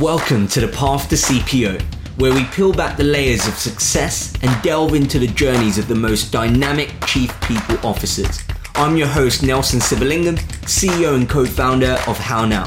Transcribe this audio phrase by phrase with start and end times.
[0.00, 1.78] Welcome to the Path to CPO,
[2.18, 5.94] where we peel back the layers of success and delve into the journeys of the
[5.94, 8.42] most dynamic chief people officers.
[8.76, 12.64] I'm your host, Nelson Sivalingam, CEO and co founder of HowNow.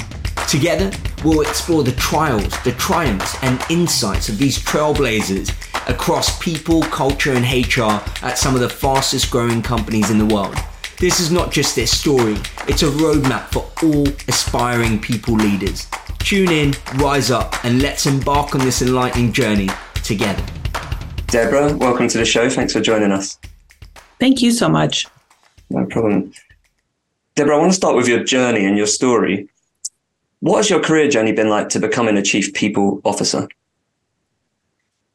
[0.47, 0.91] Together,
[1.25, 5.49] we'll explore the trials, the triumphs, and insights of these trailblazers
[5.89, 10.55] across people, culture, and HR at some of the fastest growing companies in the world.
[10.99, 12.37] This is not just their story,
[12.67, 15.87] it's a roadmap for all aspiring people leaders.
[16.23, 19.67] Tune in, rise up, and let's embark on this enlightening journey
[20.05, 20.41] together.
[21.27, 22.49] Deborah, welcome to the show.
[22.49, 23.37] Thanks for joining us.
[24.21, 25.05] Thank you so much.
[25.69, 26.31] No problem.
[27.35, 29.49] Deborah, I want to start with your journey and your story.
[30.39, 33.49] What has your career journey been like to becoming a chief people officer?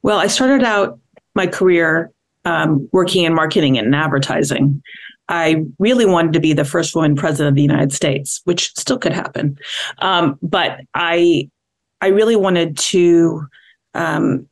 [0.03, 0.99] Well, I started out
[1.35, 2.13] my career
[2.45, 4.83] um, working in marketing and advertising.
[5.29, 8.99] I really wanted to be the first woman president of the United States, which still
[8.99, 9.59] could happen.
[9.99, 11.51] Um, but I,
[12.01, 13.47] I really wanted to
[13.95, 14.49] um,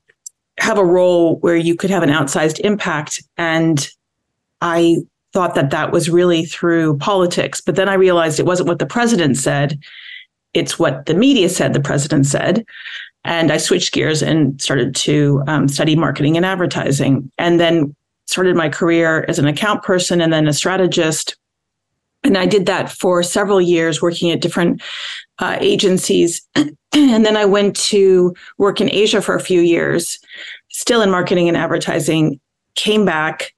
[0.59, 3.89] have a role where you could have an outsized impact, and
[4.61, 4.97] I
[5.33, 7.61] thought that that was really through politics.
[7.61, 9.79] But then I realized it wasn't what the president said;
[10.55, 12.65] it's what the media said the president said.
[13.25, 17.31] And I switched gears and started to um, study marketing and advertising.
[17.39, 17.95] And then
[18.27, 21.37] started my career as an account person and then a strategist.
[22.25, 24.83] And I did that for several years, working at different
[25.39, 26.47] uh, agencies.
[26.55, 30.19] and then I went to work in Asia for a few years,
[30.71, 32.41] still in marketing and advertising,
[32.75, 33.53] came back,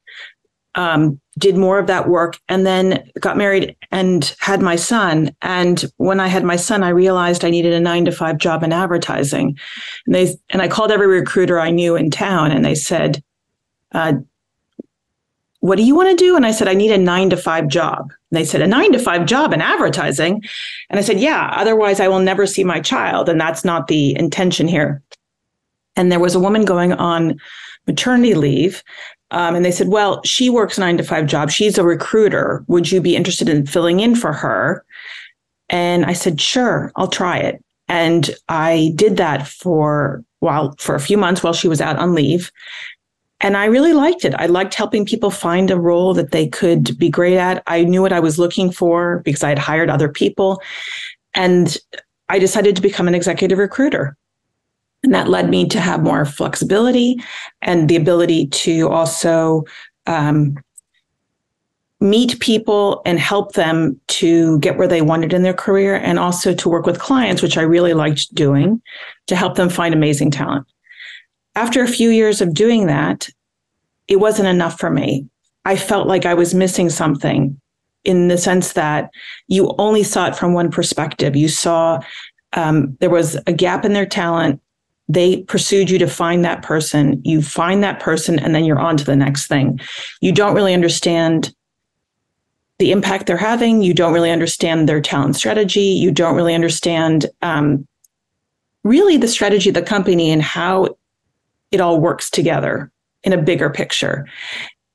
[0.75, 5.35] um, did more of that work, and then got married and had my son.
[5.41, 8.63] And when I had my son, I realized I needed a nine to five job
[8.63, 9.59] in advertising.
[10.07, 13.23] And they and I called every recruiter I knew in town, and they said,
[13.93, 14.15] uh,
[15.61, 16.37] what do you want to do?
[16.37, 18.13] And I said, I need a nine to five job.
[18.31, 20.43] And they said, a nine to five job in advertising.
[20.89, 23.29] And I said, yeah, otherwise I will never see my child.
[23.29, 25.03] And that's not the intention here.
[25.97, 27.41] And there was a woman going on
[27.87, 28.85] maternity leave.
[29.31, 31.51] Um, and they said, well, she works nine to five job.
[31.51, 32.65] She's a recruiter.
[32.69, 34.85] Would you be interested in filling in for her?
[35.69, 37.63] And I said, sure, I'll try it.
[37.89, 42.15] And I did that for while for a few months while she was out on
[42.15, 42.53] leave.
[43.41, 44.35] And I really liked it.
[44.35, 47.63] I liked helping people find a role that they could be great at.
[47.67, 50.61] I knew what I was looking for because I had hired other people.
[51.35, 51.77] And
[52.29, 54.17] I decided to become an executive recruiter.
[55.05, 57.23] And that led me to have more flexibility
[57.63, 59.65] and the ability to also
[60.07, 60.59] um,
[62.01, 66.53] meet people and help them to get where they wanted in their career and also
[66.55, 68.83] to work with clients, which I really liked doing
[69.29, 70.67] to help them find amazing talent
[71.59, 73.29] after a few years of doing that,
[74.07, 75.27] it wasn't enough for me.
[75.65, 77.61] I felt like I was missing something
[78.05, 79.11] in the sense that
[79.49, 81.35] you only saw it from one perspective.
[81.35, 82.01] You saw
[82.53, 84.61] um, there was a gap in their talent.
[85.09, 87.21] They pursued you to find that person.
[87.25, 89.81] You find that person, and then you're on to the next thing.
[90.21, 91.53] You don't really understand
[92.79, 93.83] the impact they're having.
[93.83, 95.81] You don't really understand their talent strategy.
[95.81, 97.87] You don't really understand um,
[98.85, 100.97] really the strategy of the company and how
[101.71, 102.91] it all works together
[103.25, 104.27] in a bigger picture.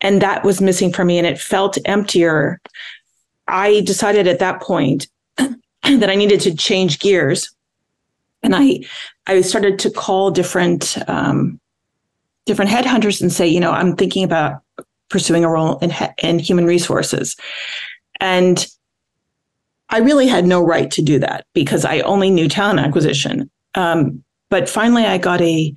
[0.02, 2.60] And that was missing for me and it felt emptier.
[3.48, 5.08] I decided at that point
[5.38, 7.50] that I needed to change gears.
[8.42, 8.82] And I
[9.28, 11.60] I started to call different um,
[12.46, 14.62] different headhunters and say, you know, I'm thinking about
[15.10, 17.36] pursuing a role in, in human resources.
[18.20, 18.68] And
[19.90, 23.50] I really had no right to do that because I only knew talent acquisition.
[23.76, 25.74] Um, but finally, I got a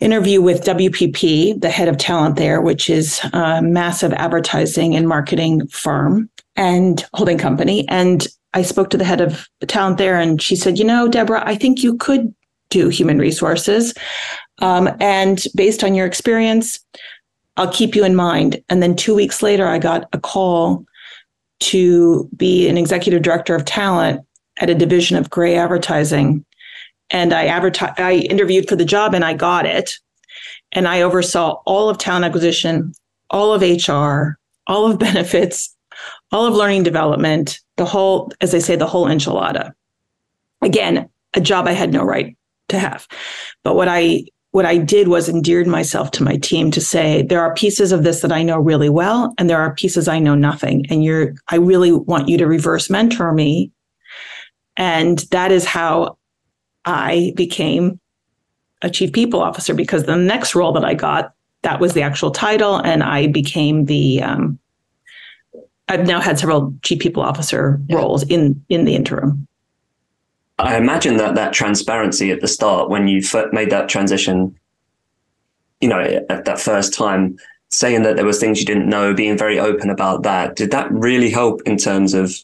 [0.00, 5.66] interview with WPP, the head of talent there, which is a massive advertising and marketing
[5.68, 7.86] firm and holding company.
[7.88, 11.42] And I spoke to the head of talent there, and she said, You know, Deborah,
[11.44, 12.34] I think you could
[12.70, 13.94] do human resources.
[14.58, 16.80] Um, and based on your experience,
[17.56, 18.62] I'll keep you in mind.
[18.68, 20.84] And then two weeks later, I got a call
[21.60, 24.24] to be an executive director of talent
[24.58, 26.44] at a division of Grey Advertising
[27.10, 29.98] and I advertised, I interviewed for the job and I got it.
[30.72, 32.92] And I oversaw all of talent acquisition,
[33.30, 35.74] all of HR, all of benefits,
[36.32, 39.72] all of learning development, the whole, as they say, the whole enchilada.
[40.62, 42.36] Again, a job I had no right
[42.68, 43.06] to have.
[43.64, 47.42] But what I what I did was endeared myself to my team to say there
[47.42, 50.34] are pieces of this that I know really well and there are pieces I know
[50.34, 53.70] nothing and you're I really want you to reverse mentor me
[54.78, 56.16] and that is how
[56.88, 58.00] I became
[58.80, 62.30] a chief people officer because the next role that I got, that was the actual
[62.30, 64.22] title, and I became the.
[64.22, 64.58] Um,
[65.88, 67.96] I've now had several chief people officer yeah.
[67.96, 69.46] roles in in the interim.
[70.58, 74.58] I imagine that that transparency at the start, when you made that transition,
[75.80, 76.00] you know,
[76.30, 77.38] at that first time,
[77.68, 80.90] saying that there was things you didn't know, being very open about that, did that
[80.90, 82.34] really help in terms of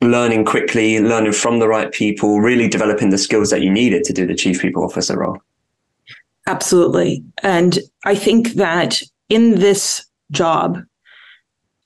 [0.00, 4.12] learning quickly, learning from the right people, really developing the skills that you needed to
[4.12, 5.38] do the chief people officer role?
[6.46, 7.22] Absolutely.
[7.42, 10.82] And I think that in this job,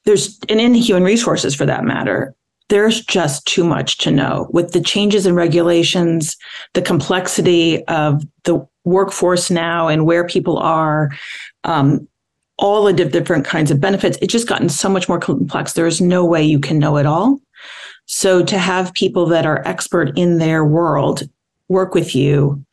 [0.04, 2.34] there's, and in human resources for that matter,
[2.68, 6.36] there's just too much to know with the changes in regulations,
[6.74, 11.10] the complexity of the workforce now and where people are,
[11.64, 12.06] um,
[12.58, 14.18] all the different kinds of benefits.
[14.22, 15.72] It's just gotten so much more complex.
[15.72, 17.40] There is no way you can know it all.
[18.06, 21.22] So to have people that are expert in their world
[21.68, 22.64] work with you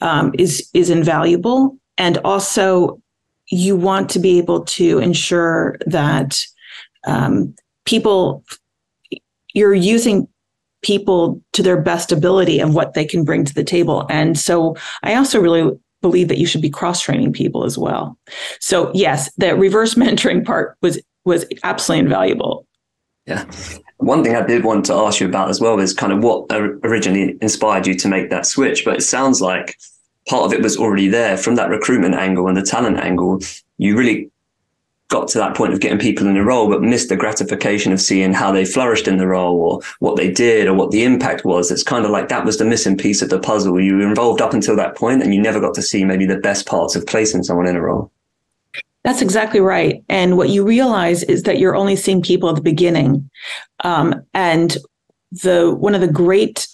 [0.00, 3.00] um, is is invaluable, and also
[3.48, 6.40] you want to be able to ensure that
[7.06, 7.54] um,
[7.84, 8.44] people
[9.54, 10.28] you're using
[10.82, 14.06] people to their best ability and what they can bring to the table.
[14.08, 18.16] And so I also really believe that you should be cross training people as well.
[18.60, 22.66] So yes, the reverse mentoring part was was absolutely invaluable.
[23.30, 23.44] Yeah.
[23.98, 26.46] One thing I did want to ask you about as well is kind of what
[26.50, 28.84] originally inspired you to make that switch.
[28.84, 29.78] But it sounds like
[30.28, 33.40] part of it was already there from that recruitment angle and the talent angle.
[33.78, 34.30] You really
[35.08, 38.00] got to that point of getting people in the role, but missed the gratification of
[38.00, 41.44] seeing how they flourished in the role or what they did or what the impact
[41.44, 41.70] was.
[41.70, 43.80] It's kind of like that was the missing piece of the puzzle.
[43.80, 46.38] You were involved up until that point and you never got to see maybe the
[46.38, 48.10] best parts of placing someone in a role.
[49.02, 50.04] That's exactly right.
[50.08, 53.30] And what you realize is that you're only seeing people at the beginning.
[53.82, 54.76] Um, and
[55.32, 56.68] the one of the great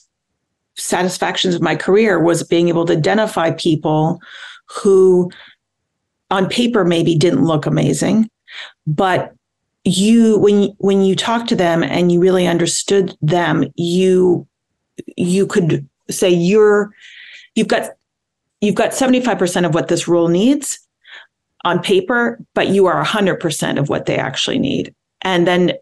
[0.77, 4.21] satisfactions of my career was being able to identify people
[4.69, 5.31] who
[6.31, 8.29] on paper maybe didn't look amazing,
[8.87, 9.33] but
[9.85, 14.47] you when when you talk to them and you really understood them, you
[15.17, 16.93] you could say you're
[17.55, 17.91] you've got
[18.61, 20.86] you've got 75% of what this role needs
[21.67, 24.95] on paper, but you are 100% of what they actually need.
[25.23, 25.73] And then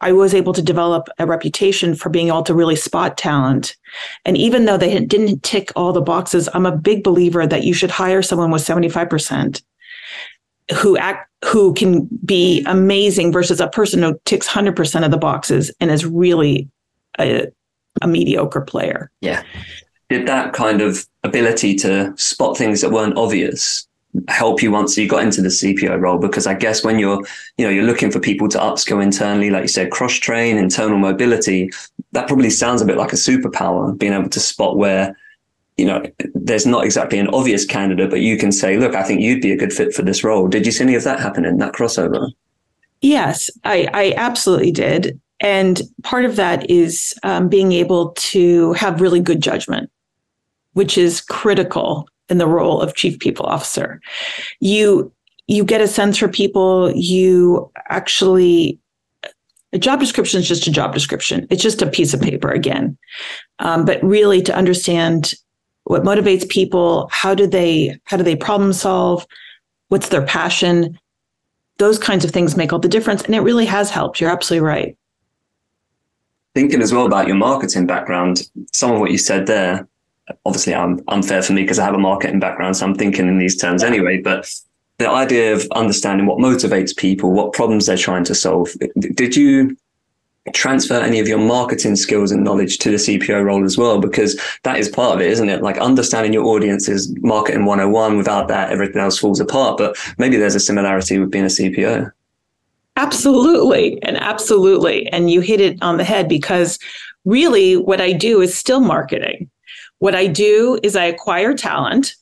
[0.00, 3.76] I was able to develop a reputation for being able to really spot talent.
[4.24, 7.74] And even though they didn't tick all the boxes, I'm a big believer that you
[7.74, 9.60] should hire someone with 75%
[10.80, 15.70] who act who can be amazing versus a person who ticks 100% of the boxes
[15.80, 16.70] and is really
[17.18, 17.48] a,
[18.00, 19.10] a mediocre player.
[19.20, 19.42] Yeah.
[20.08, 23.86] Did that kind of ability to spot things that weren't obvious
[24.28, 26.18] help you once you got into the CPO role?
[26.18, 27.22] Because I guess when you're,
[27.58, 30.98] you know, you're looking for people to upskill internally, like you said, cross train, internal
[30.98, 31.70] mobility,
[32.12, 35.16] that probably sounds a bit like a superpower, being able to spot where
[35.76, 36.02] you know,
[36.34, 39.52] there's not exactly an obvious candidate, but you can say, look, I think you'd be
[39.52, 40.46] a good fit for this role.
[40.46, 42.30] Did you see any of that happen in that crossover?
[43.00, 45.20] Yes, I, I absolutely did.
[45.40, 49.90] And part of that is um, being able to have really good judgment,
[50.74, 54.00] which is critical in the role of chief people officer.
[54.60, 55.12] You
[55.46, 56.90] you get a sense for people.
[56.94, 58.78] You actually
[59.72, 61.46] a job description is just a job description.
[61.50, 62.96] It's just a piece of paper again.
[63.58, 65.34] Um, but really to understand
[65.84, 69.26] what motivates people how do they how do they problem solve
[69.88, 70.98] what's their passion
[71.78, 74.66] those kinds of things make all the difference and it really has helped you're absolutely
[74.66, 74.96] right
[76.54, 79.86] thinking as well about your marketing background some of what you said there
[80.44, 83.38] obviously i'm unfair for me because i have a marketing background so i'm thinking in
[83.38, 84.50] these terms anyway but
[84.98, 88.70] the idea of understanding what motivates people what problems they're trying to solve
[89.16, 89.76] did you
[90.52, 94.38] transfer any of your marketing skills and knowledge to the CPO role as well, because
[94.62, 95.62] that is part of it, isn't it?
[95.62, 98.18] Like understanding your audience is marketing 101.
[98.18, 99.78] Without that, everything else falls apart.
[99.78, 102.12] But maybe there's a similarity with being a CPO.
[102.96, 104.02] Absolutely.
[104.02, 105.08] And absolutely.
[105.08, 106.78] And you hit it on the head because
[107.24, 109.50] really what I do is still marketing.
[109.98, 112.14] What I do is I acquire talent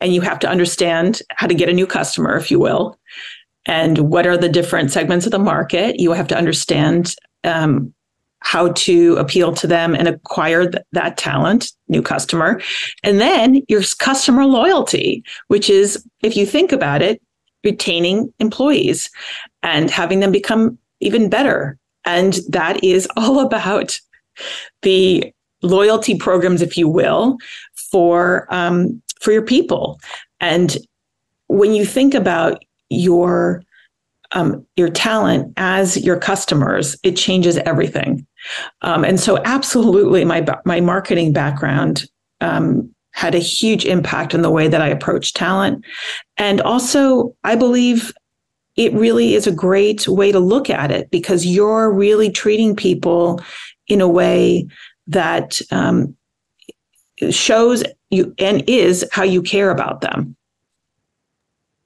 [0.00, 2.98] and you have to understand how to get a new customer, if you will
[3.66, 6.00] and what are the different segments of the market.
[6.00, 7.14] You have to understand
[7.44, 7.92] um,
[8.40, 12.60] how to appeal to them and acquire th- that talent, new customer.
[13.04, 17.20] And then your customer loyalty, which is, if you think about it,
[17.62, 19.10] retaining employees
[19.62, 21.78] and having them become even better.
[22.04, 24.00] And that is all about
[24.82, 27.36] the loyalty programs, if you will,
[27.90, 30.00] for um, for your people.
[30.40, 30.76] And
[31.48, 33.62] when you think about your
[34.32, 38.26] um, your talent as your customers, it changes everything.
[38.82, 42.04] Um, and so, absolutely, my my marketing background
[42.40, 45.84] um, had a huge impact on the way that I approach talent,
[46.36, 48.12] and also, I believe
[48.76, 53.40] it really is a great way to look at it because you're really treating people
[53.88, 54.66] in a way
[55.10, 56.16] that um,
[57.30, 60.36] shows you and is how you care about them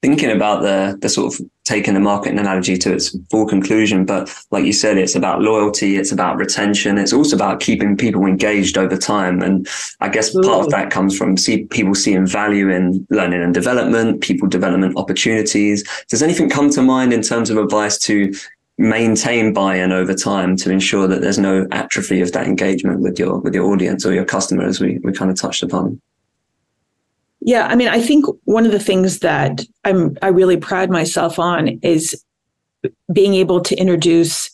[0.04, 4.30] thinking about the the sort of taking the marketing analogy to its full conclusion, but
[4.50, 8.76] like you said, it's about loyalty, it's about retention, it's also about keeping people engaged
[8.76, 9.40] over time.
[9.40, 9.66] And
[10.00, 14.20] I guess part of that comes from see people seeing value in learning and development,
[14.20, 15.82] people development opportunities.
[16.10, 18.30] Does anything come to mind in terms of advice to
[18.76, 23.38] maintain buy-in over time to ensure that there's no atrophy of that engagement with your
[23.38, 26.00] with your audience or your customer as we, we kind of touched upon?
[27.40, 31.38] Yeah, I mean, I think one of the things that I'm I really pride myself
[31.38, 32.24] on is
[33.12, 34.50] being able to introduce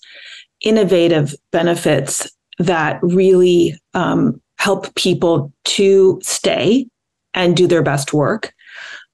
[0.62, 6.86] innovative benefits that really um, help people to stay
[7.32, 8.52] and do their best work.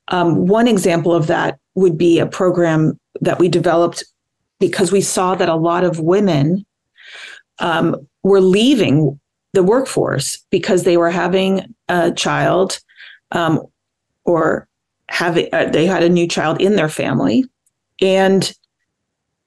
[0.08, 4.04] Um, one example of that would be a program that we developed
[4.58, 6.64] because we saw that a lot of women
[7.58, 9.18] um, were leaving
[9.52, 12.78] the workforce because they were having a child
[13.32, 13.62] um,
[14.24, 14.68] or
[15.08, 17.44] having uh, they had a new child in their family
[18.02, 18.52] and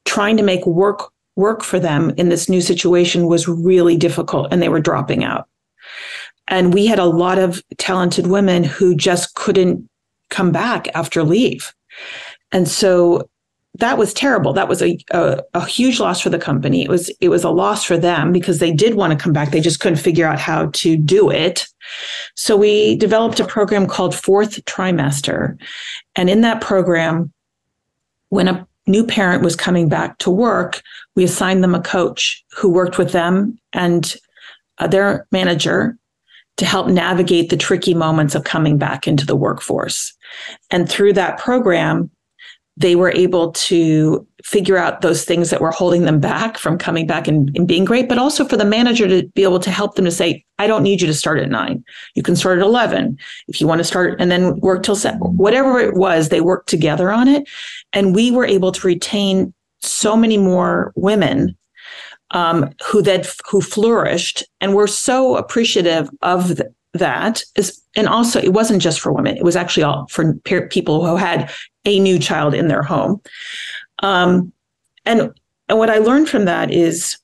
[0.05, 4.61] trying to make work work for them in this new situation was really difficult and
[4.61, 5.47] they were dropping out.
[6.47, 9.87] And we had a lot of talented women who just couldn't
[10.29, 11.73] come back after leave.
[12.51, 13.29] And so
[13.75, 14.51] that was terrible.
[14.53, 16.83] That was a, a, a huge loss for the company.
[16.83, 19.51] It was it was a loss for them because they did want to come back.
[19.51, 21.67] They just couldn't figure out how to do it.
[22.35, 25.57] So we developed a program called Fourth Trimester,
[26.15, 27.31] and in that program,
[28.29, 30.81] when a new parent was coming back to work,
[31.15, 34.15] we assigned them a coach who worked with them and
[34.79, 35.95] uh, their manager
[36.57, 40.13] to help navigate the tricky moments of coming back into the workforce.
[40.71, 42.09] And through that program,
[42.79, 47.05] they were able to figure out those things that were holding them back from coming
[47.05, 49.95] back and, and, being great, but also for the manager to be able to help
[49.95, 51.83] them to say, I don't need you to start at nine.
[52.15, 53.17] You can start at 11
[53.49, 55.19] if you want to start and then work till seven.
[55.19, 57.47] Whatever it was, they worked together on it.
[57.91, 61.57] And we were able to retain so many more women
[62.31, 68.39] um, who then who flourished and were so appreciative of the, that is and also
[68.39, 70.33] it wasn't just for women it was actually all for
[70.69, 71.51] people who had
[71.85, 73.21] a new child in their home.
[73.99, 74.51] Um,
[75.05, 75.31] and
[75.67, 77.17] and what i learned from that is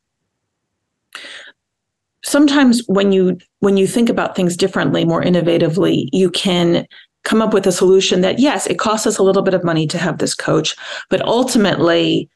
[2.24, 6.86] sometimes when you when you think about things differently more innovatively you can
[7.24, 9.88] come up with a solution that yes it costs us a little bit of money
[9.88, 10.75] to have this coach
[11.10, 12.29] but ultimately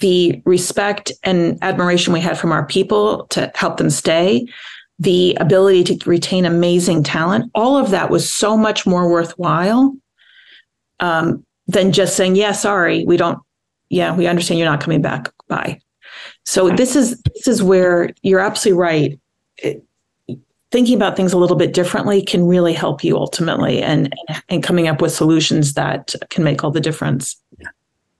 [0.00, 4.46] the respect and admiration we had from our people to help them stay
[4.98, 9.96] the ability to retain amazing talent, all of that was so much more worthwhile
[11.00, 13.38] um, than just saying, yeah, sorry, we don't,
[13.90, 15.32] yeah, we understand you're not coming back.
[15.48, 15.80] Bye.
[16.44, 19.20] So this is this is where you're absolutely right.
[19.58, 19.84] It,
[20.70, 24.14] thinking about things a little bit differently can really help you ultimately and
[24.48, 27.36] and coming up with solutions that can make all the difference.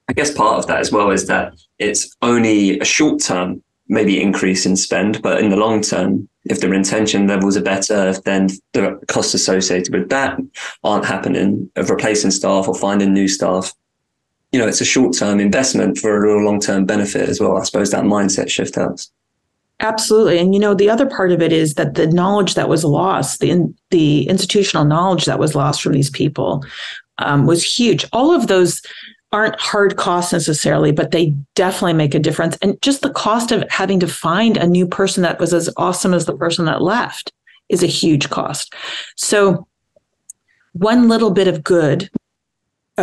[0.09, 4.21] I guess part of that as well is that it's only a short term maybe
[4.21, 8.49] increase in spend, but in the long term, if the retention levels are better, then
[8.73, 10.39] the costs associated with that
[10.85, 13.73] aren't happening of replacing staff or finding new staff.
[14.53, 17.57] You know, it's a short term investment for a real long term benefit as well.
[17.57, 19.11] I suppose that mindset shift helps.
[19.81, 20.39] Absolutely.
[20.39, 23.41] And you know, the other part of it is that the knowledge that was lost,
[23.41, 26.65] the in, the institutional knowledge that was lost from these people
[27.19, 28.05] um, was huge.
[28.13, 28.83] All of those
[29.33, 32.57] aren't hard costs necessarily, but they definitely make a difference.
[32.63, 36.15] And just the cost of having to find a new person that was as awesome
[36.15, 37.33] as the person that left
[37.69, 38.75] is a huge cost.
[39.17, 39.67] So,
[40.73, 42.09] one little bit of good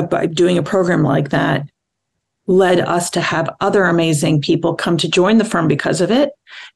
[0.09, 1.67] by doing a program like that
[2.47, 6.31] led us to have other amazing people come to join the firm because of it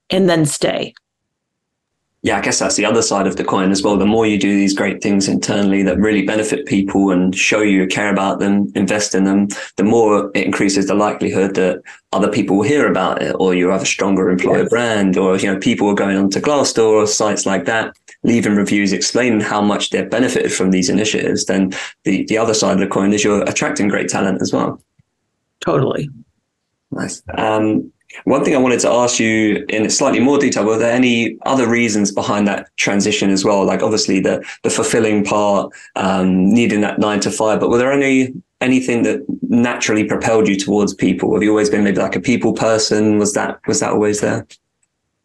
[0.10, 0.94] and then stay
[2.21, 3.97] yeah, I guess that's the other side of the coin as well.
[3.97, 7.88] The more you do these great things internally that really benefit people and show you
[7.88, 9.47] care about them, invest in them,
[9.77, 13.69] the more it increases the likelihood that other people will hear about it, or you
[13.69, 14.69] have a stronger employer yes.
[14.69, 18.91] brand, or you know people are going onto Glassdoor or sites like that, leaving reviews
[18.91, 21.45] explaining how much they've benefited from these initiatives.
[21.45, 21.71] Then
[22.03, 24.81] the the other side of the coin is you're attracting great talent as well.
[25.61, 26.09] Totally.
[26.91, 27.21] Nice.
[27.38, 27.93] Um,
[28.24, 31.68] one thing I wanted to ask you in slightly more detail, were there any other
[31.68, 33.66] reasons behind that transition as well?
[33.66, 37.92] Like obviously the the fulfilling part, um, needing that nine to five, but were there
[37.92, 41.34] any anything that naturally propelled you towards people?
[41.34, 43.20] Have you always been maybe like a people person?
[43.20, 44.48] Was that was that always there?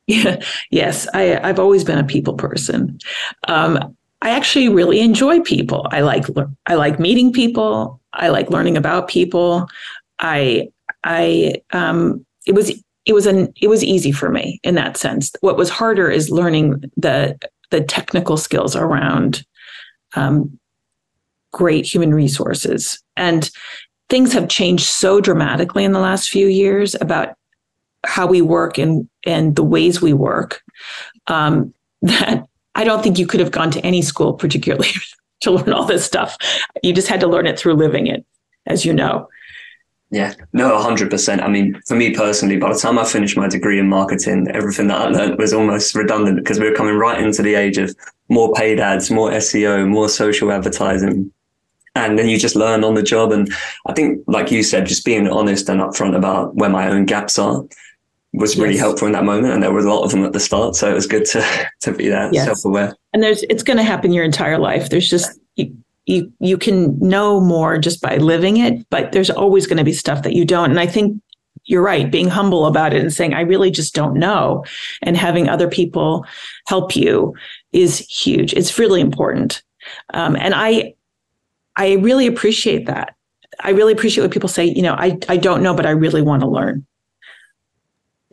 [0.07, 2.99] Yeah, yes, I, I've always been a people person.
[3.49, 5.87] Um, I actually really enjoy people.
[5.93, 6.27] I like
[6.67, 8.03] I like meeting people.
[8.13, 9.67] I like learning about people.
[10.19, 10.69] I
[11.05, 12.71] I um, it was
[13.07, 15.33] it was an it was easy for me in that sense.
[15.41, 17.39] What was harder is learning the
[17.71, 19.45] the technical skills around
[20.15, 20.59] um,
[21.53, 23.51] great human resources and
[24.09, 27.35] things have changed so dramatically in the last few years about
[28.05, 30.63] how we work and and the ways we work
[31.27, 31.73] um,
[32.03, 34.89] that I don't think you could have gone to any school particularly
[35.43, 36.37] to learn all this stuff.
[36.83, 38.25] You just had to learn it through living it,
[38.67, 39.29] as you know.
[40.15, 41.43] Yeah, no, hundred percent.
[41.43, 44.87] I mean, for me personally, by the time I finished my degree in marketing, everything
[44.87, 47.93] that I learned was almost redundant because we were coming right into the age of
[48.29, 51.33] more paid ads, more SEO, more social advertising.
[51.97, 53.33] And then you just learn on the job.
[53.33, 53.53] And
[53.87, 57.37] I think, like you said, just being honest and upfront about where my own gaps
[57.37, 57.65] are
[58.33, 58.83] was really yes.
[58.83, 59.53] helpful in that moment.
[59.53, 60.77] And there were a lot of them at the start.
[60.77, 61.45] So it was good to,
[61.81, 62.45] to be that yes.
[62.45, 62.95] self aware.
[63.13, 64.91] And there's, it's going to happen your entire life.
[64.91, 69.67] There's just, you, you, you can know more just by living it, but there's always
[69.67, 70.71] going to be stuff that you don't.
[70.71, 71.21] And I think
[71.65, 74.65] you're right, being humble about it and saying, I really just don't know.
[75.01, 76.27] And having other people
[76.67, 77.35] help you
[77.73, 78.53] is huge.
[78.53, 79.63] It's really important.
[80.13, 80.95] Um, and I,
[81.77, 83.15] I really appreciate that.
[83.61, 86.23] I really appreciate when people say, you know, I, I don't know, but I really
[86.23, 86.87] want to learn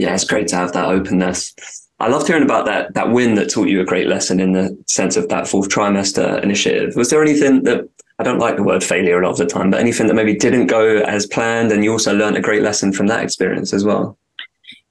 [0.02, 1.54] yeah, it's great to have that openness.
[2.02, 4.78] I loved hearing about that that win that taught you a great lesson in the
[4.88, 6.96] sense of that fourth trimester initiative.
[6.96, 7.88] Was there anything that
[8.20, 10.36] I don't like the word failure a lot of the time, but anything that maybe
[10.36, 13.86] didn't go as planned, and you also learned a great lesson from that experience as
[13.86, 14.18] well?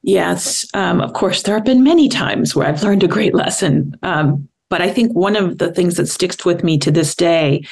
[0.03, 3.95] Yes, um, of course, there have been many times where I've learned a great lesson.
[4.03, 7.65] Um, but I think one of the things that sticks with me to this day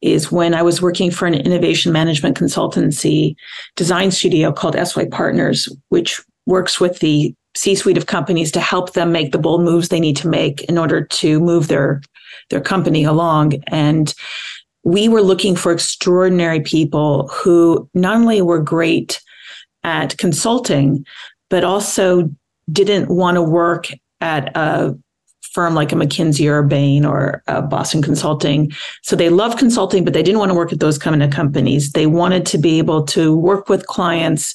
[0.00, 3.34] is when I was working for an innovation management consultancy
[3.74, 9.12] design studio called SYPartners, which works with the C suite of companies to help them
[9.12, 12.02] make the bold moves they need to make in order to move their
[12.50, 13.54] their company along.
[13.68, 14.14] And
[14.84, 19.20] we were looking for extraordinary people who not only were great
[19.82, 21.04] at consulting,
[21.50, 22.30] but also
[22.70, 23.88] didn't want to work
[24.20, 24.96] at a
[25.52, 28.70] firm like a McKinsey or a Bain or a Boston Consulting.
[29.02, 31.92] So they love consulting, but they didn't want to work at those kind of companies.
[31.92, 34.54] They wanted to be able to work with clients,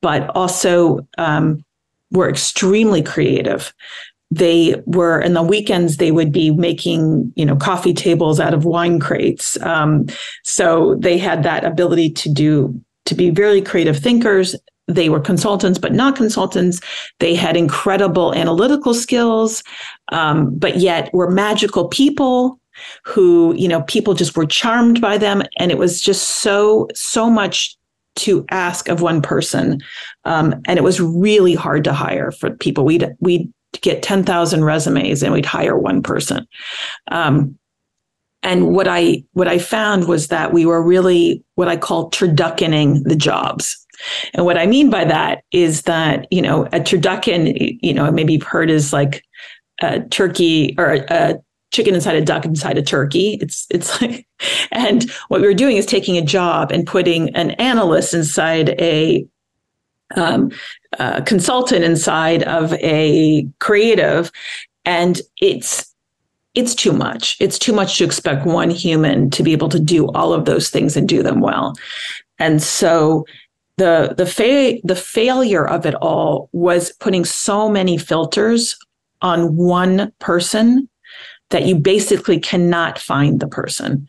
[0.00, 1.64] but also um,
[2.10, 3.72] were extremely creative.
[4.30, 5.96] They were in the weekends.
[5.96, 9.60] They would be making, you know, coffee tables out of wine crates.
[9.62, 10.06] Um,
[10.44, 14.54] so they had that ability to do to be very creative thinkers
[14.88, 16.80] they were consultants, but not consultants.
[17.20, 19.62] They had incredible analytical skills,
[20.10, 22.58] um, but yet were magical people
[23.04, 25.42] who, you know, people just were charmed by them.
[25.58, 27.76] And it was just so, so much
[28.16, 29.80] to ask of one person.
[30.28, 32.84] Um, and it was really hard to hire for people.
[32.84, 36.46] We'd, we'd get 10,000 resumes and we'd hire one person.
[37.10, 37.58] Um,
[38.42, 43.02] and what I what I found was that we were really what I call turduckening
[43.02, 43.84] the jobs.
[44.32, 48.34] And what I mean by that is that, you know, a turducken, you know, maybe
[48.34, 49.24] you've heard is like
[49.82, 51.40] a turkey or a
[51.72, 53.38] chicken inside a duck inside a turkey.
[53.40, 54.24] It's it's like,
[54.72, 59.26] and what we were doing is taking a job and putting an analyst inside a
[60.16, 60.50] um,
[61.26, 64.30] consultant inside of a creative,
[64.84, 65.94] and it's
[66.54, 67.36] it's too much.
[67.40, 70.70] It's too much to expect one human to be able to do all of those
[70.70, 71.74] things and do them well.
[72.38, 73.26] And so
[73.76, 78.76] the the fa- the failure of it all was putting so many filters
[79.22, 80.88] on one person
[81.50, 84.06] that you basically cannot find the person.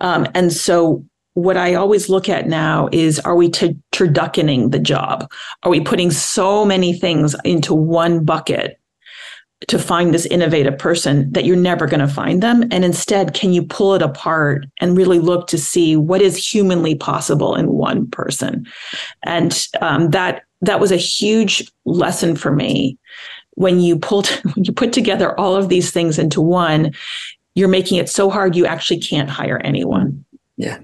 [0.00, 1.04] Um, and so
[1.34, 5.30] what I always look at now is are we t- turduckening the job?
[5.62, 8.78] Are we putting so many things into one bucket
[9.68, 12.64] to find this innovative person that you're never going to find them?
[12.70, 16.94] And instead can you pull it apart and really look to see what is humanly
[16.94, 18.66] possible in one person?
[19.22, 22.98] And um, that that was a huge lesson for me.
[23.54, 26.92] When you pulled when you put together all of these things into one
[27.56, 30.24] you're making it so hard you actually can't hire anyone.
[30.56, 30.78] Yeah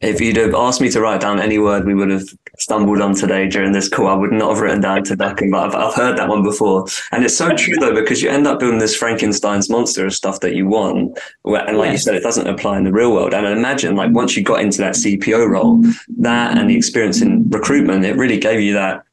[0.00, 2.26] if you'd have asked me to write down any word we would have
[2.58, 5.74] stumbled on today during this call, I would not have written down turducken, but I've,
[5.74, 6.86] I've heard that one before.
[7.12, 10.40] And it's so true though, because you end up building this Frankenstein's monster of stuff
[10.40, 11.18] that you want.
[11.44, 11.92] And like yeah.
[11.92, 13.34] you said, it doesn't apply in the real world.
[13.34, 14.14] And I imagine like mm.
[14.14, 15.82] once you got into that CPO role,
[16.18, 19.04] that and the experience in recruitment, it really gave you that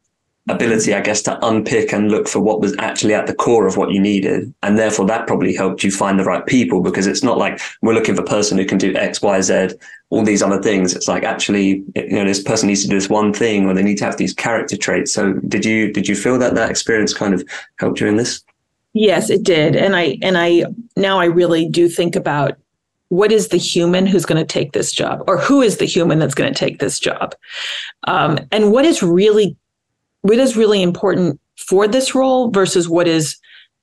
[0.49, 3.77] ability, I guess, to unpick and look for what was actually at the core of
[3.77, 4.51] what you needed.
[4.63, 7.93] And therefore that probably helped you find the right people because it's not like we're
[7.93, 9.69] looking for a person who can do X, Y, Z,
[10.09, 10.95] all these other things.
[10.95, 13.83] It's like actually, you know, this person needs to do this one thing or they
[13.83, 15.13] need to have these character traits.
[15.13, 17.43] So did you, did you feel that that experience kind of
[17.77, 18.43] helped you in this?
[18.93, 19.75] Yes, it did.
[19.75, 20.65] And I, and I,
[20.97, 22.57] now I really do think about
[23.11, 26.17] what is the human who's going to take this job or who is the human
[26.17, 27.35] that's going to take this job
[28.05, 29.57] um, and what is really
[30.21, 33.37] what is really important for this role versus what is,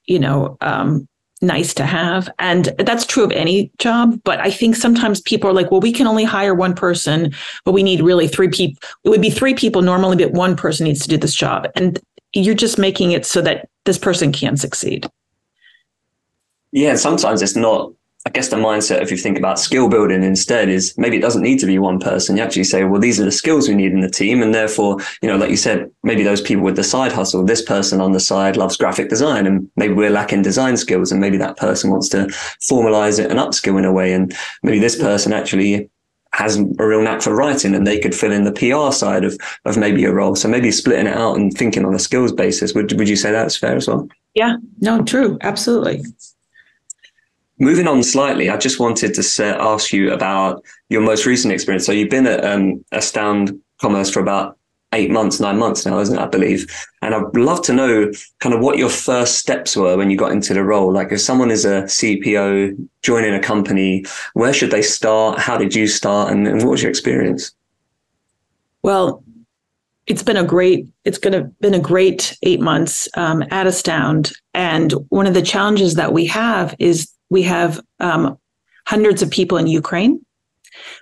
[0.06, 1.08] you know, um,
[1.40, 2.28] nice to have.
[2.38, 4.20] And that's true of any job.
[4.24, 7.32] But I think sometimes people are like, well, we can only hire one person,
[7.64, 8.80] but we need really three people.
[9.04, 11.68] It would be three people normally, but one person needs to do this job.
[11.76, 12.00] And
[12.32, 15.08] you're just making it so that this person can succeed.
[16.72, 17.92] Yeah, sometimes it's not
[18.26, 21.42] I guess the mindset, if you think about skill building instead, is maybe it doesn't
[21.42, 22.36] need to be one person.
[22.36, 24.42] You actually say, well, these are the skills we need in the team.
[24.42, 27.62] And therefore, you know, like you said, maybe those people with the side hustle, this
[27.62, 31.12] person on the side loves graphic design and maybe we're lacking design skills.
[31.12, 32.26] And maybe that person wants to
[32.68, 34.12] formalize it and upskill in a way.
[34.12, 35.88] And maybe this person actually
[36.32, 39.38] has a real knack for writing and they could fill in the PR side of,
[39.64, 40.34] of maybe a role.
[40.34, 42.74] So maybe splitting it out and thinking on a skills basis.
[42.74, 44.08] Would, would you say that's fair as well?
[44.34, 45.38] Yeah, no, true.
[45.40, 46.04] Absolutely.
[47.58, 51.84] Moving on slightly, I just wanted to say, ask you about your most recent experience.
[51.86, 54.56] So you've been at um, Astound Commerce for about
[54.92, 56.20] eight months, nine months now, isn't it?
[56.20, 56.66] I believe.
[57.02, 60.32] And I'd love to know kind of what your first steps were when you got
[60.32, 60.92] into the role.
[60.92, 65.38] Like if someone is a CPO joining a company, where should they start?
[65.38, 66.32] How did you start?
[66.32, 67.52] And, and what was your experience?
[68.82, 69.22] Well,
[70.06, 74.32] it's been a great it's going to been a great eight months um, at astound
[74.54, 78.38] and one of the challenges that we have is we have um,
[78.86, 80.24] hundreds of people in Ukraine.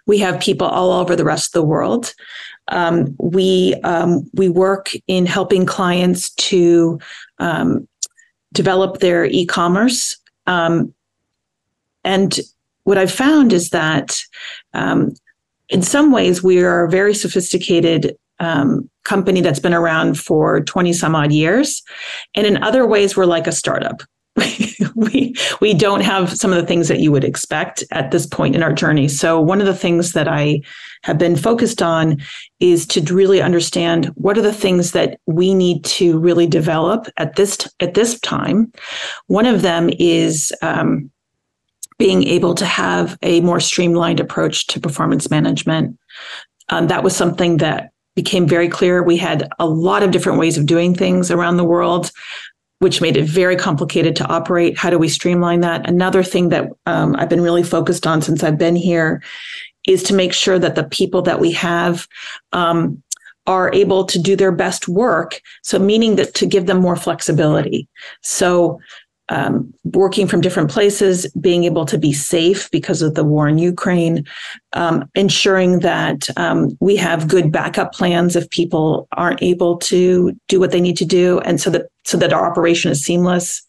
[0.07, 2.15] We have people all over the rest of the world.
[2.69, 6.99] Um, we um, we work in helping clients to
[7.39, 7.87] um,
[8.53, 10.17] develop their e-commerce.
[10.47, 10.95] Um,
[12.05, 12.39] and
[12.85, 14.21] what I've found is that
[15.69, 20.93] in some ways we are a very sophisticated um, company that's been around for 20
[20.93, 21.83] some odd years.
[22.35, 24.03] And in other ways, we're like a startup.
[24.95, 28.55] we we don't have some of the things that you would expect at this point
[28.55, 29.09] in our journey.
[29.09, 30.61] So one of the things that I
[31.05, 32.19] have been focused on
[32.61, 37.37] is to really understand what are the things that we need to really develop at
[37.37, 38.73] this at this time.
[39.27, 41.11] One of them is um,
[41.99, 45.99] being able to have a more streamlined approach to performance management.
[46.69, 49.03] Um, that was something that became very clear.
[49.03, 52.11] We had a lot of different ways of doing things around the world
[52.79, 54.77] which made it very complicated to operate.
[54.77, 55.89] How do we streamline that?
[55.89, 59.23] Another thing that um, I've been really focused on since I've been here
[59.87, 62.07] is to make sure that the people that we have
[62.53, 63.03] um,
[63.47, 65.41] are able to do their best work.
[65.63, 67.89] So, meaning that to give them more flexibility.
[68.23, 68.81] So,
[69.29, 73.59] um, working from different places, being able to be safe because of the war in
[73.59, 74.25] Ukraine,
[74.75, 80.61] um, ensuring that um, we have good backup plans if people aren't able to do
[80.61, 83.63] what they need to do, and so that so that our operation is seamless.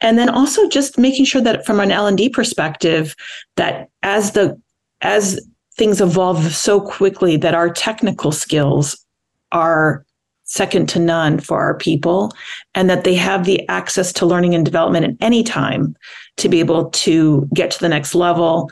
[0.00, 3.14] And then also just making sure that from an L and D perspective,
[3.56, 4.60] that as the
[5.00, 5.40] as
[5.76, 8.98] things evolve so quickly, that our technical skills
[9.52, 10.04] are
[10.44, 12.32] second to none for our people
[12.74, 15.96] and that they have the access to learning and development at any time
[16.36, 18.70] to be able to get to the next level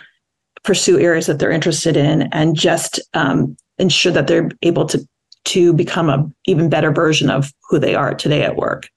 [0.62, 5.06] pursue areas that they're interested in and just um, ensure that they're able to
[5.44, 8.90] to become a even better version of who they are today at work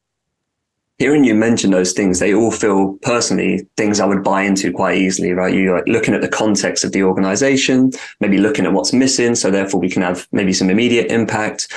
[1.03, 4.97] hearing you mention those things, they all feel personally things I would buy into quite
[4.97, 5.53] easily, right?
[5.53, 9.36] You're like looking at the context of the organization, maybe looking at what's missing.
[9.36, 11.73] So therefore we can have maybe some immediate impact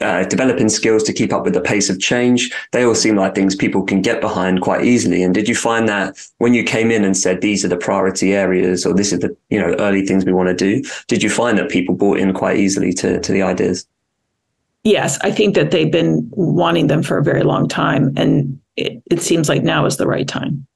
[0.00, 2.52] uh, developing skills to keep up with the pace of change.
[2.72, 5.22] They all seem like things people can get behind quite easily.
[5.22, 8.34] And did you find that when you came in and said these are the priority
[8.34, 10.88] areas or this is the you know early things we want to do?
[11.06, 13.86] Did you find that people bought in quite easily to to the ideas?
[14.82, 19.02] Yes, I think that they've been wanting them for a very long time, and it,
[19.10, 20.66] it seems like now is the right time.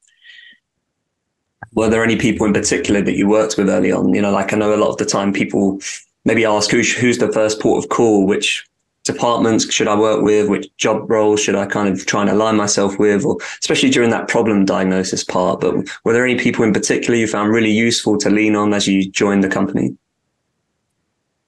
[1.75, 4.15] Were there any people in particular that you worked with early on?
[4.15, 5.79] You know, like I know a lot of the time people
[6.25, 8.68] maybe ask who's who's the first port of call, which
[9.09, 10.49] departments should I work with?
[10.49, 13.25] Which job roles should I kind of try and align myself with?
[13.25, 15.61] Or especially during that problem diagnosis part.
[15.61, 18.87] But were there any people in particular you found really useful to lean on as
[18.87, 19.97] you joined the company?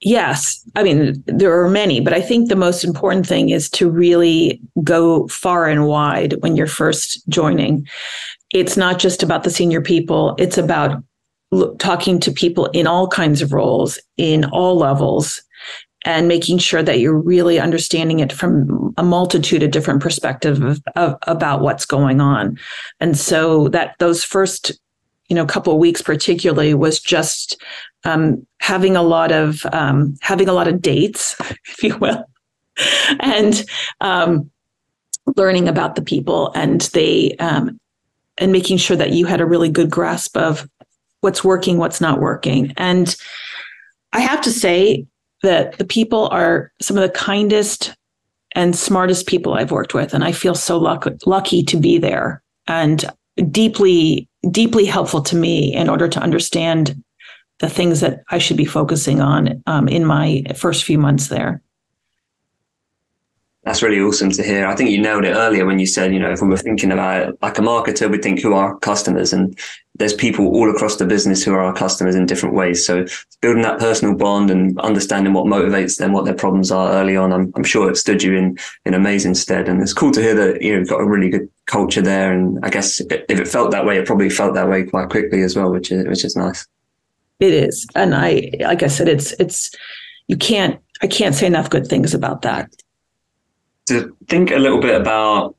[0.01, 0.65] Yes.
[0.77, 4.61] I mean, there are many, but I think the most important thing is to really
[4.83, 7.87] go far and wide when you're first joining.
[8.53, 11.03] It's not just about the senior people, it's about
[11.79, 15.43] talking to people in all kinds of roles, in all levels,
[16.05, 20.81] and making sure that you're really understanding it from a multitude of different perspectives of,
[20.97, 22.59] of, about what's going on.
[23.01, 24.73] And so that those first,
[25.29, 27.63] you know, couple of weeks particularly was just
[28.05, 31.37] um, having a lot of um, having a lot of dates,
[31.69, 32.25] if you will,
[33.21, 33.65] and
[34.01, 34.51] um,
[35.37, 37.79] learning about the people and they um,
[38.39, 40.67] and making sure that you had a really good grasp of
[41.21, 43.15] what's working, what's not working, and
[44.13, 45.07] I have to say,
[45.43, 47.95] that the people are some of the kindest
[48.55, 50.13] and smartest people I've worked with.
[50.13, 53.05] And I feel so luck- lucky to be there and
[53.51, 57.03] deeply, deeply helpful to me in order to understand
[57.61, 61.63] the things that I should be focusing on um, in my first few months there.
[63.65, 64.67] That's really awesome to hear.
[64.67, 66.91] I think you nailed it earlier when you said, you know, if we were thinking
[66.91, 69.57] about like a marketer, we think who are customers, and
[70.01, 72.85] there's people all across the business who are our customers in different ways.
[72.85, 73.05] So
[73.43, 77.35] building that personal bond and understanding what motivates them, what their problems are early on,
[77.35, 79.69] I'm, I'm sure it stood you in in amazing stead.
[79.69, 82.33] And it's cool to hear that you know, you've got a really good culture there.
[82.33, 85.43] And I guess if it felt that way, it probably felt that way quite quickly
[85.43, 86.67] as well, which is which is nice.
[87.39, 89.71] It is, and I, like I said, it's it's
[90.29, 92.71] you can't I can't say enough good things about that
[93.89, 95.57] to think a little bit about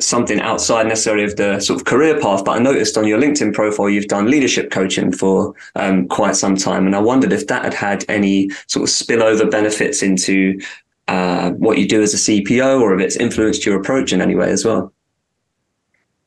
[0.00, 3.54] something outside necessarily of the sort of career path, but I noticed on your LinkedIn
[3.54, 7.64] profile you've done leadership coaching for um, quite some time, and I wondered if that
[7.64, 10.60] had had any sort of spillover benefits into
[11.08, 14.34] uh, what you do as a CPO, or if it's influenced your approach in any
[14.34, 14.92] way as well.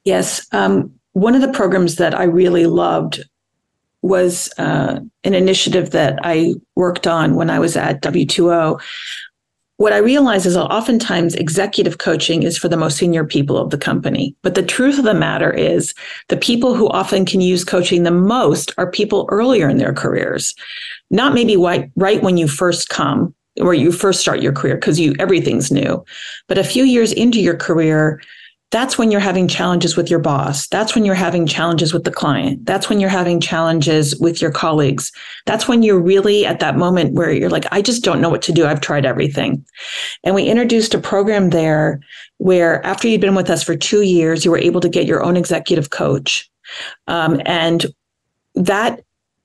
[0.03, 3.23] Yes, um, one of the programs that I really loved
[4.01, 8.81] was uh, an initiative that I worked on when I was at W2O,
[9.77, 13.77] what I realize is oftentimes executive coaching is for the most senior people of the
[13.77, 14.35] company.
[14.43, 15.93] But the truth of the matter is
[16.29, 20.53] the people who often can use coaching the most are people earlier in their careers,
[21.09, 25.15] not maybe right when you first come or you first start your career because you
[25.19, 26.03] everything's new,
[26.47, 28.21] but a few years into your career,
[28.73, 30.67] that's when you're having challenges with your boss.
[30.67, 32.65] That's when you're having challenges with the client.
[32.65, 35.11] That's when you're having challenges with your colleagues.
[35.45, 38.41] That's when you're really at that moment where you're like, I just don't know what
[38.41, 38.65] to do.
[38.65, 39.63] I've tried everything.
[40.23, 41.99] And we introduced a program there
[42.39, 45.23] where after you'd been with us for two years, you were able to get your
[45.23, 46.49] own executive coach.
[47.05, 47.85] Um, and
[48.55, 49.03] that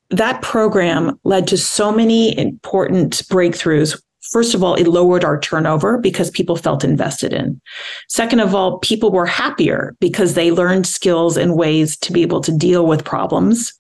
[0.09, 5.99] that program led to so many important breakthroughs First of all, it lowered our turnover
[5.99, 7.61] because people felt invested in.
[8.09, 12.41] Second of all, people were happier because they learned skills and ways to be able
[12.43, 13.73] to deal with problems.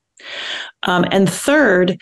[0.84, 2.00] Um, and third,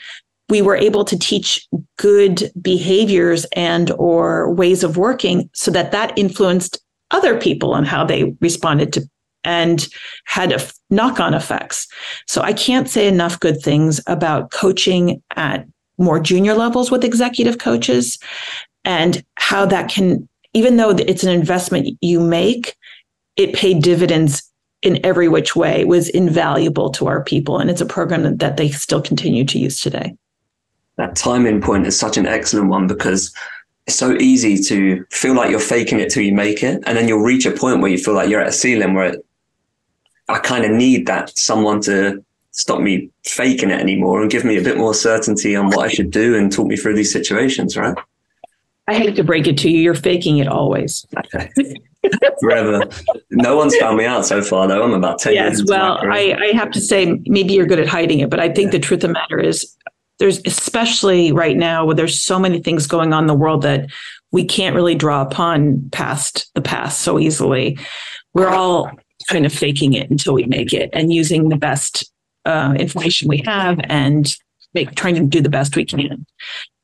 [0.48, 1.66] we were able to teach
[1.98, 6.78] good behaviors and or ways of working so that that influenced
[7.10, 9.08] other people and how they responded to
[9.46, 9.88] and
[10.24, 11.86] had knock-on effects.
[12.26, 15.66] So I can't say enough good things about coaching at
[15.98, 18.18] more junior levels with executive coaches
[18.84, 22.76] and how that can, even though it's an investment you make,
[23.36, 24.50] it paid dividends
[24.82, 27.58] in every which way, it was invaluable to our people.
[27.58, 30.14] And it's a program that, that they still continue to use today.
[30.96, 33.34] That timing point is such an excellent one because
[33.86, 36.82] it's so easy to feel like you're faking it till you make it.
[36.86, 39.14] And then you'll reach a point where you feel like you're at a ceiling where
[39.14, 39.26] it,
[40.28, 42.24] I kind of need that someone to
[42.56, 45.88] stop me faking it anymore and give me a bit more certainty on what I
[45.88, 47.96] should do and talk me through these situations, right?
[48.88, 51.04] I hate to break it to you, you're faking it always.
[51.18, 51.50] Okay.
[52.40, 52.82] Forever.
[53.30, 54.82] No one's found me out so far, though.
[54.82, 55.64] I'm about 10 yes, years.
[55.68, 58.66] well, I, I have to say, maybe you're good at hiding it, but I think
[58.66, 58.78] yeah.
[58.78, 59.76] the truth of the matter is
[60.18, 63.90] there's especially right now where there's so many things going on in the world that
[64.32, 67.78] we can't really draw upon past the past so easily.
[68.32, 68.90] We're all
[69.28, 72.10] kind of faking it until we make it and using the best
[72.46, 74.36] uh, information we have and
[74.74, 76.26] make trying to do the best we can.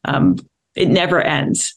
[0.04, 0.36] Um,
[0.74, 1.74] it never ends.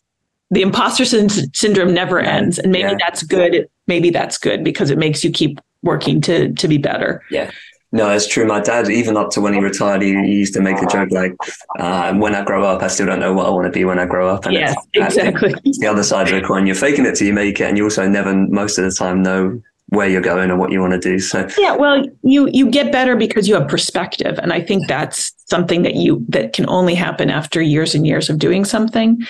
[0.52, 2.98] The imposter syndrome never ends, and maybe yeah.
[3.00, 3.68] that's good.
[3.88, 7.22] Maybe that's good because it makes you keep working to to be better.
[7.30, 7.52] Yeah.
[7.92, 8.46] No, it's true.
[8.46, 11.12] My dad, even up to when he retired, he, he used to make a joke
[11.12, 11.34] like,
[11.80, 14.00] uh, "When I grow up, I still don't know what I want to be when
[14.00, 15.56] I grow up." And yes, it's, exactly.
[15.64, 16.66] It's the other side of the coin.
[16.66, 19.24] You're faking it till you make it, and you also never, most of the time,
[19.24, 19.62] know
[19.96, 21.20] where you're going and what you want to do.
[21.20, 25.34] So yeah, well, you you get better because you have perspective, and I think that's
[25.48, 29.22] something that you that can only happen after years and years of doing something.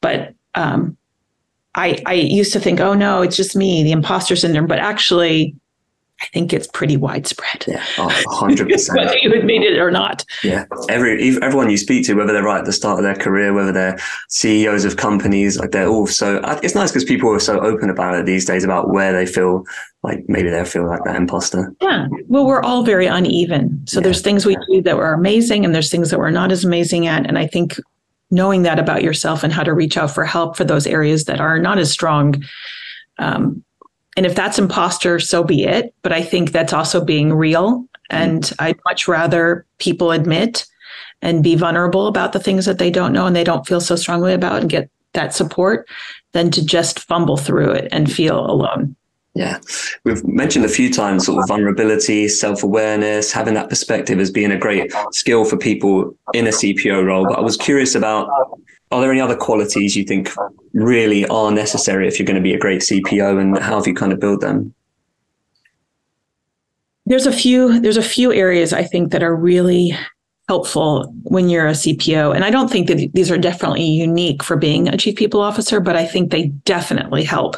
[0.00, 0.96] But um,
[1.74, 5.54] I I used to think, oh no, it's just me, the imposter syndrome, but actually.
[6.24, 7.64] I think it's pretty widespread.
[7.66, 8.98] Yeah, hundred percent.
[8.98, 10.24] Whether you admit it or not.
[10.42, 13.52] Yeah, every everyone you speak to, whether they're right at the start of their career,
[13.52, 16.40] whether they're CEOs of companies, like they're all so.
[16.62, 19.64] It's nice because people are so open about it these days about where they feel
[20.02, 21.74] like maybe they'll feel like that imposter.
[21.80, 22.06] Yeah.
[22.28, 23.82] Well, we're all very uneven.
[23.86, 24.04] So yeah.
[24.04, 27.06] there's things we do that were amazing and there's things that we're not as amazing
[27.06, 27.26] at.
[27.26, 27.78] And I think
[28.30, 31.40] knowing that about yourself and how to reach out for help for those areas that
[31.40, 32.42] are not as strong.
[33.18, 33.64] Um,
[34.16, 35.94] and if that's imposter, so be it.
[36.02, 37.86] But I think that's also being real.
[38.10, 38.64] And mm-hmm.
[38.64, 40.66] I'd much rather people admit
[41.22, 43.96] and be vulnerable about the things that they don't know and they don't feel so
[43.96, 45.88] strongly about and get that support
[46.32, 48.94] than to just fumble through it and feel alone.
[49.34, 49.58] Yeah,
[50.04, 54.52] we've mentioned a few times sort of vulnerability, self awareness, having that perspective as being
[54.52, 57.26] a great skill for people in a CPO role.
[57.26, 58.28] But I was curious about
[58.94, 60.30] are there any other qualities you think
[60.72, 63.94] really are necessary if you're going to be a great CPO and how have you
[63.94, 64.72] kind of built them?
[67.06, 69.96] There's a few there's a few areas I think that are really
[70.48, 72.34] helpful when you're a CPO.
[72.34, 75.80] And I don't think that these are definitely unique for being a chief people officer,
[75.80, 77.56] but I think they definitely help.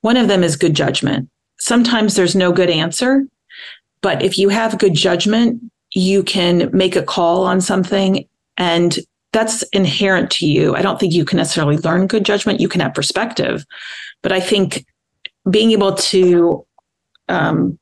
[0.00, 1.28] One of them is good judgment.
[1.58, 3.26] Sometimes there's no good answer,
[4.02, 5.60] but if you have good judgment,
[5.92, 8.98] you can make a call on something and
[9.36, 10.74] that's inherent to you.
[10.74, 12.58] I don't think you can necessarily learn good judgment.
[12.58, 13.66] You can have perspective,
[14.22, 14.86] but I think
[15.50, 16.66] being able to
[17.28, 17.78] um,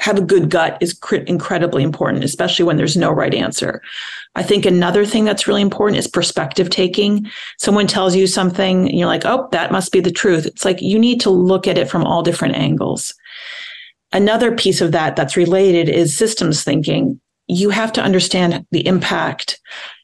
[0.00, 3.80] have a good gut is cr- incredibly important, especially when there's no right answer.
[4.34, 7.26] I think another thing that's really important is perspective taking.
[7.58, 10.44] Someone tells you something and you're like, oh, that must be the truth.
[10.44, 13.14] It's like you need to look at it from all different angles.
[14.12, 17.18] Another piece of that that's related is systems thinking.
[17.46, 19.58] You have to understand the impact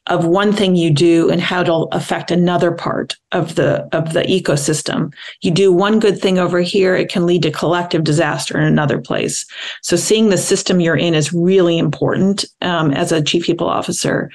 [0.07, 4.23] of one thing you do and how it'll affect another part of the of the
[4.23, 5.13] ecosystem.
[5.41, 8.99] You do one good thing over here, it can lead to collective disaster in another
[8.99, 9.45] place.
[9.81, 14.31] So seeing the system you're in is really important um, as a chief people officer.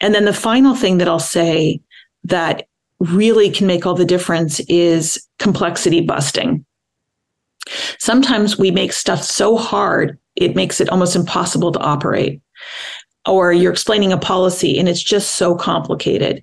[0.00, 1.80] And then the final thing that I'll say
[2.24, 2.68] that
[3.00, 6.64] really can make all the difference is complexity busting.
[7.98, 12.40] Sometimes we make stuff so hard, it makes it almost impossible to operate
[13.26, 16.42] or you're explaining a policy and it's just so complicated.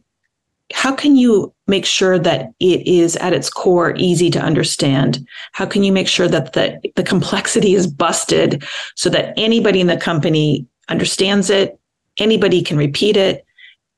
[0.71, 5.27] How can you make sure that it is at its core easy to understand?
[5.53, 8.63] How can you make sure that the, the complexity is busted
[8.95, 11.79] so that anybody in the company understands it,
[12.19, 13.45] anybody can repeat it,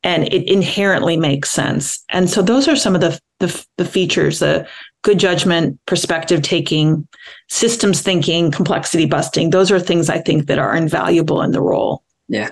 [0.04, 2.04] and it inherently makes sense?
[2.10, 4.66] And so those are some of the, the, the features, the
[5.02, 7.06] good judgment, perspective taking,
[7.50, 9.50] systems thinking, complexity busting.
[9.50, 12.04] Those are things I think that are invaluable in the role.
[12.30, 12.52] Yeah,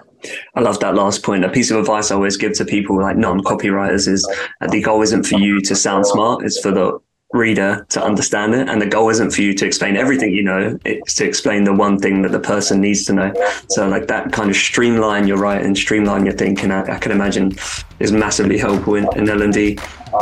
[0.55, 1.45] I love that last point.
[1.45, 4.27] A piece of advice I always give to people like non-copywriters is
[4.61, 6.99] uh, the goal isn't for you to sound smart, it's for the
[7.31, 8.67] reader to understand it.
[8.67, 11.73] And the goal isn't for you to explain everything you know, it's to explain the
[11.73, 13.33] one thing that the person needs to know.
[13.69, 17.55] So like that kind of streamline your writing streamline your thinking, I, I can imagine
[17.99, 19.77] is massively helpful in, in L&D.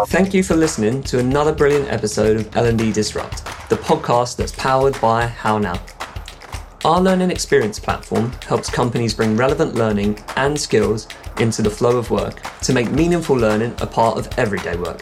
[0.08, 5.00] Thank you for listening to another brilliant episode of L&D Disrupt, the podcast that's powered
[5.00, 5.97] by HowNow.
[6.86, 11.08] Our learning experience platform helps companies bring relevant learning and skills
[11.40, 15.02] into the flow of work to make meaningful learning a part of everyday work.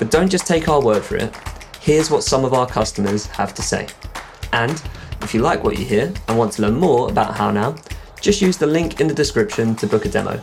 [0.00, 1.32] But don't just take our word for it.
[1.80, 3.86] Here's what some of our customers have to say.
[4.52, 4.82] And
[5.22, 7.80] if you like what you hear and want to learn more about HowNow,
[8.20, 10.42] just use the link in the description to book a demo.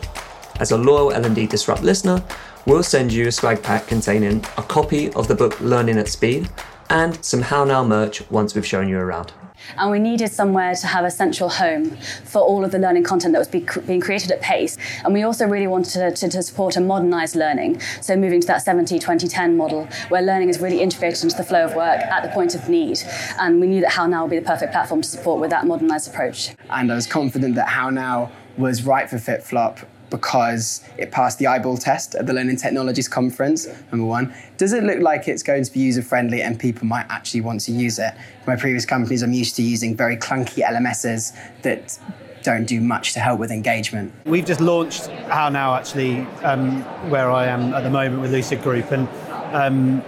[0.58, 2.24] As a loyal L&D Disrupt listener,
[2.64, 6.48] we'll send you a swag pack containing a copy of the book Learning at Speed
[6.88, 9.32] and some HowNow merch once we've shown you around
[9.78, 13.32] and we needed somewhere to have a central home for all of the learning content
[13.32, 14.76] that was be, being created at pace.
[15.04, 17.80] And we also really wanted to, to, to support a modernized learning.
[18.00, 21.44] So moving to that 70 20 10 model where learning is really integrated into the
[21.44, 22.98] flow of work at the point of need.
[23.38, 26.08] And we knew that HowNow would be the perfect platform to support with that modernized
[26.08, 26.54] approach.
[26.70, 31.76] And I was confident that HowNow was right for FitFlop because it passed the eyeball
[31.76, 34.34] test at the Learning Technologies Conference, number one.
[34.56, 37.60] Does it look like it's going to be user friendly and people might actually want
[37.62, 38.14] to use it?
[38.46, 41.98] My previous companies, I'm used to using very clunky LMSs that
[42.42, 44.12] don't do much to help with engagement.
[44.24, 48.92] We've just launched HowNow, actually, um, where I am at the moment with Lucid Group.
[48.92, 49.08] And
[49.52, 50.00] um,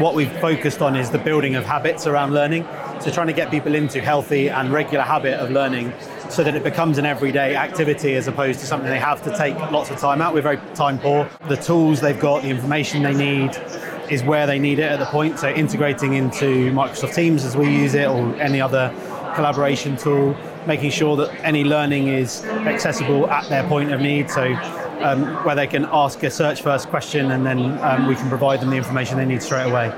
[0.00, 2.66] what we've focused on is the building of habits around learning.
[3.00, 5.92] So, trying to get people into healthy and regular habit of learning
[6.28, 9.54] so that it becomes an everyday activity as opposed to something they have to take
[9.70, 10.34] lots of time out.
[10.34, 11.28] We're very time poor.
[11.48, 13.56] The tools they've got, the information they need,
[14.10, 15.38] is where they need it at the point.
[15.38, 18.94] So integrating into Microsoft Teams as we use it or any other
[19.34, 20.36] collaboration tool,
[20.66, 24.30] making sure that any learning is accessible at their point of need.
[24.30, 24.54] So
[25.02, 28.60] um, where they can ask a search first question and then um, we can provide
[28.60, 29.92] them the information they need straight away.